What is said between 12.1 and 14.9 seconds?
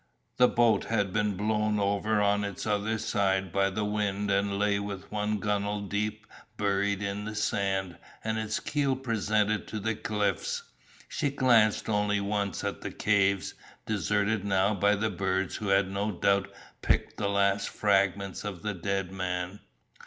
once at the caves, deserted now